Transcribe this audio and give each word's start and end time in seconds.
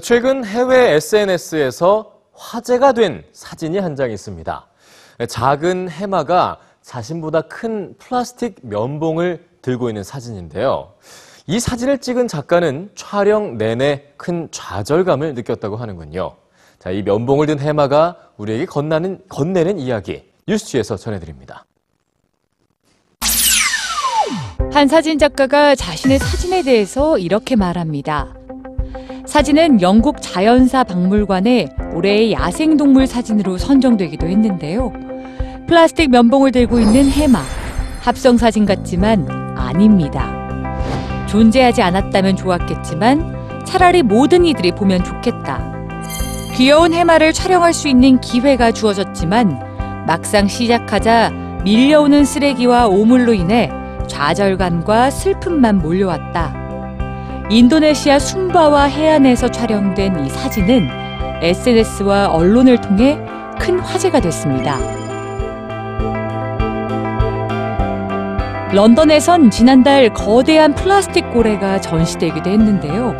최근 0.00 0.44
해외 0.44 0.92
SNS에서 0.94 2.12
화제가 2.32 2.92
된 2.92 3.24
사진이 3.32 3.78
한 3.78 3.94
장 3.94 4.10
있습니다. 4.10 4.66
작은 5.28 5.90
해마가 5.90 6.58
자신보다 6.80 7.42
큰 7.42 7.94
플라스틱 7.98 8.56
면봉을 8.62 9.46
들고 9.60 9.88
있는 9.90 10.02
사진인데요. 10.02 10.94
이 11.46 11.60
사진을 11.60 11.98
찍은 11.98 12.26
작가는 12.28 12.90
촬영 12.94 13.58
내내 13.58 14.14
큰 14.16 14.48
좌절감을 14.50 15.34
느꼈다고 15.34 15.76
하는군요. 15.76 16.36
자, 16.78 16.90
이 16.90 17.02
면봉을 17.02 17.46
든 17.46 17.58
해마가 17.60 18.16
우리에게 18.38 18.64
건나는, 18.66 19.20
건네는 19.28 19.78
이야기 19.78 20.24
뉴스지에서 20.48 20.96
전해드립니다. 20.96 21.64
한 24.72 24.88
사진 24.88 25.18
작가가 25.18 25.74
자신의 25.74 26.18
사진에 26.18 26.62
대해서 26.62 27.18
이렇게 27.18 27.56
말합니다. 27.56 28.34
사진은 29.32 29.80
영국 29.80 30.20
자연사 30.20 30.84
박물관의 30.84 31.70
올해의 31.94 32.32
야생동물 32.32 33.06
사진으로 33.06 33.56
선정되기도 33.56 34.26
했는데요. 34.26 34.92
플라스틱 35.66 36.10
면봉을 36.10 36.52
들고 36.52 36.78
있는 36.78 37.08
해마. 37.08 37.40
합성 38.02 38.36
사진 38.36 38.66
같지만 38.66 39.26
아닙니다. 39.56 40.30
존재하지 41.28 41.80
않았다면 41.80 42.36
좋았겠지만 42.36 43.64
차라리 43.64 44.02
모든 44.02 44.44
이들이 44.44 44.72
보면 44.72 45.02
좋겠다. 45.02 45.64
귀여운 46.54 46.92
해마를 46.92 47.32
촬영할 47.32 47.72
수 47.72 47.88
있는 47.88 48.20
기회가 48.20 48.70
주어졌지만 48.70 50.04
막상 50.06 50.46
시작하자 50.46 51.30
밀려오는 51.64 52.26
쓰레기와 52.26 52.86
오물로 52.86 53.32
인해 53.32 53.70
좌절감과 54.08 55.08
슬픔만 55.08 55.78
몰려왔다. 55.78 56.61
인도네시아 57.50 58.18
숨바와 58.18 58.84
해안에서 58.84 59.48
촬영된 59.50 60.24
이 60.24 60.30
사진은 60.30 60.88
SNS와 61.42 62.28
언론을 62.28 62.80
통해 62.80 63.18
큰 63.58 63.78
화제가 63.78 64.20
됐습니다. 64.20 64.78
런던에선 68.72 69.50
지난달 69.50 70.14
거대한 70.14 70.74
플라스틱 70.74 71.30
고래가 71.30 71.80
전시되기도 71.80 72.48
했는데요. 72.48 73.14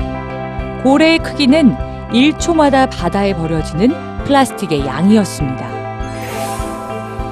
고래의 0.83 1.19
크기는 1.19 1.77
1초마다 2.11 2.89
바다에 2.91 3.34
버려지는 3.34 4.25
플라스틱의 4.25 4.86
양이었습니다. 4.86 5.73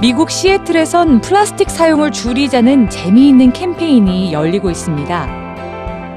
미국 0.00 0.30
시애틀에선 0.30 1.20
플라스틱 1.20 1.70
사용을 1.70 2.10
줄이자는 2.10 2.90
재미있는 2.90 3.52
캠페인이 3.52 4.32
열리고 4.32 4.70
있습니다. 4.70 5.49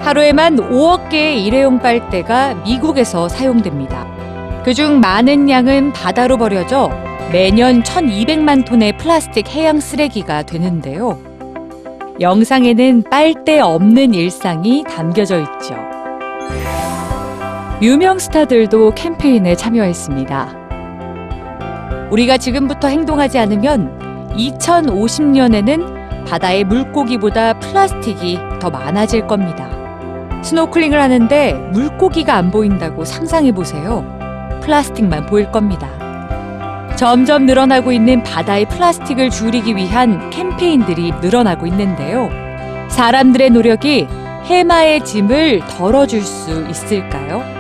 하루에만 0.04 0.58
5억 0.58 1.08
개의 1.08 1.46
일회용 1.46 1.80
빨대가 1.80 2.54
미국에서 2.66 3.30
사용됩니다. 3.30 4.06
그중 4.66 5.00
많은 5.00 5.50
양은 5.50 5.94
바다로 5.94 6.38
버려져 6.38 6.92
매년 7.32 7.82
1,200만 7.84 8.66
톤의 8.66 8.98
플라스틱 8.98 9.48
해양 9.48 9.80
쓰레기가 9.80 10.44
되는데요. 10.44 11.18
영상에는 12.20 13.04
빨대 13.10 13.62
없는 13.62 14.14
일상이 14.14 14.84
담겨져 14.84 15.40
있죠. 15.40 15.76
유명 17.82 18.20
스타들도 18.20 18.96
캠페인에 18.96 19.56
참여했습니다. 19.56 20.64
우리가 22.12 22.38
지금부터 22.38 22.90
행동하지 22.90 23.40
않으면 23.40 24.34
2050년에는 24.36 26.26
바다의 26.28 26.66
물고기보다 26.66 27.54
플라스틱이 27.60 28.38
더 28.60 28.70
많아질 28.70 29.28
겁니다. 29.28 29.83
스노클링을 30.44 31.02
하는데 31.02 31.54
물고기가 31.72 32.36
안 32.36 32.52
보인다고 32.52 33.06
상상해 33.06 33.52
보세요. 33.52 34.06
플라스틱만 34.62 35.26
보일 35.26 35.52
겁니다. 35.52 35.90
점점 36.96 37.46
늘어나고 37.46 37.92
있는 37.92 38.22
바다의 38.24 38.66
플라스틱을 38.66 39.30
줄이기 39.30 39.76
위한 39.76 40.30
캠페인들이 40.30 41.12
늘어나고 41.22 41.66
있는데요. 41.68 42.30
사람들의 42.90 43.50
노력이 43.50 44.08
해마의 44.46 45.04
짐을 45.04 45.62
덜어줄 45.68 46.22
수 46.22 46.68
있을까요? 46.70 47.53